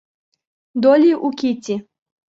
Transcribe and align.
Долли 0.73 1.13
у 1.13 1.29
Кити. 1.31 1.85